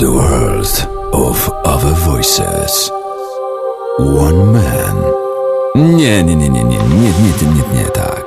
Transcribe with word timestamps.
the 0.00 0.10
world 0.10 0.88
of 1.12 1.50
other 1.64 1.92
voices. 1.92 2.90
One 3.98 4.52
man. 4.52 4.96
Nie, 5.74 6.24
nie, 6.24 6.36
nie, 6.36 6.48
nie, 6.48 6.64
nie, 6.64 6.78
nie, 6.78 7.12
nie, 7.22 7.32
nie, 7.42 7.78
nie, 7.78 7.84
tak. 7.84 8.24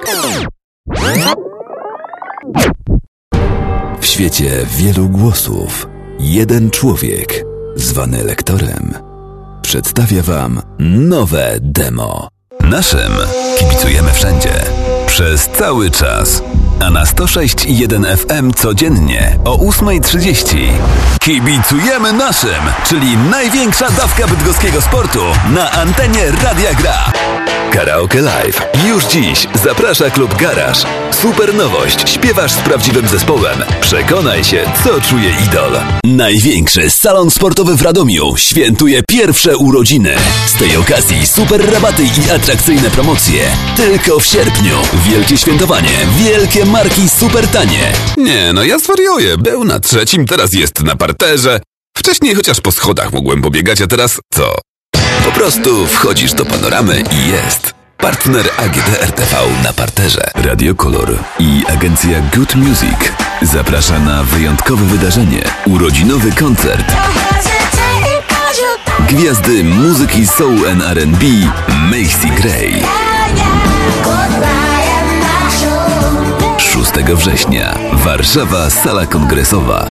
W 4.01 4.05
świecie 4.05 4.65
wielu 4.77 5.09
głosów, 5.09 5.87
jeden 6.19 6.69
człowiek, 6.69 7.45
zwany 7.75 8.23
lektorem, 8.23 8.93
przedstawia 9.61 10.21
wam 10.21 10.61
nowe 10.79 11.57
demo. 11.61 12.27
Naszym 12.59 13.11
kibicujemy 13.59 14.11
wszędzie, 14.11 14.53
przez 15.07 15.49
cały 15.49 15.91
czas. 15.91 16.43
A 16.79 16.89
na 16.89 17.05
106.1 17.05 18.17
FM 18.17 18.53
codziennie 18.53 19.39
o 19.45 19.57
8.30 19.57 20.57
kibicujemy 21.19 22.13
naszym, 22.13 22.63
czyli 22.85 23.17
największa 23.17 23.91
dawka 23.91 24.27
bydgoskiego 24.27 24.81
sportu 24.81 25.19
na 25.53 25.71
antenie 25.71 26.31
Radia 26.43 26.73
Gra. 26.73 27.11
Karaoke 27.73 28.21
Live. 28.21 28.61
Już 28.87 29.05
dziś 29.05 29.47
zaprasza 29.63 30.09
klub 30.09 30.35
Garaż. 30.35 30.77
Super 31.21 31.55
nowość. 31.55 32.09
Śpiewasz 32.09 32.51
z 32.51 32.57
prawdziwym 32.57 33.07
zespołem. 33.07 33.63
Przekonaj 33.81 34.43
się, 34.43 34.71
co 34.83 35.01
czuje 35.01 35.31
idol. 35.47 35.71
Największy 36.05 36.89
salon 36.89 37.31
sportowy 37.31 37.77
w 37.77 37.81
Radomiu 37.81 38.37
świętuje 38.37 39.03
pierwsze 39.09 39.57
urodziny. 39.57 40.15
Z 40.45 40.53
tej 40.53 40.77
okazji 40.77 41.27
super 41.27 41.71
rabaty 41.73 42.03
i 42.03 42.31
atrakcyjne 42.31 42.89
promocje. 42.89 43.43
Tylko 43.77 44.19
w 44.19 44.25
sierpniu. 44.25 44.75
Wielkie 45.05 45.37
świętowanie. 45.37 45.97
Wielkie 46.17 46.65
marki 46.65 47.09
super 47.09 47.47
tanie. 47.47 47.91
Nie, 48.17 48.53
no 48.53 48.63
ja 48.63 48.79
zwariuję. 48.79 49.37
Był 49.37 49.63
na 49.63 49.79
trzecim, 49.79 50.25
teraz 50.25 50.53
jest 50.53 50.83
na 50.83 50.95
parterze. 50.95 51.59
Wcześniej 51.97 52.35
chociaż 52.35 52.61
po 52.61 52.71
schodach 52.71 53.13
mogłem 53.13 53.41
pobiegać, 53.41 53.81
a 53.81 53.87
teraz 53.87 54.19
co? 54.33 54.55
Po 55.25 55.31
prostu 55.31 55.87
wchodzisz 55.87 56.33
do 56.33 56.45
panoramy 56.45 57.03
i 57.11 57.31
jest. 57.31 57.72
Partner 58.03 58.49
AGD 58.57 58.89
RTV 59.01 59.35
na 59.63 59.73
parterze. 59.73 60.31
Radio 60.35 60.75
Kolor 60.75 61.17
i 61.39 61.63
agencja 61.67 62.21
Good 62.35 62.55
Music 62.55 63.13
zaprasza 63.41 63.99
na 63.99 64.23
wyjątkowe 64.23 64.85
wydarzenie. 64.85 65.43
Urodzinowy 65.65 66.31
koncert. 66.31 66.95
Gwiazdy 69.09 69.63
muzyki 69.63 70.27
soul 70.27 70.69
and 70.71 70.83
R&B 70.83 71.25
Macy 71.67 72.41
Gray. 72.41 72.83
6 76.57 76.91
września 77.15 77.75
Warszawa 77.93 78.69
Sala 78.69 79.05
Kongresowa 79.05 79.87